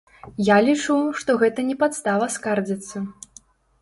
Я 0.45 0.55
лічу, 0.67 0.95
што 1.19 1.35
гэта 1.43 1.65
не 1.69 1.77
падстава 1.83 2.31
скардзіцца. 2.37 2.97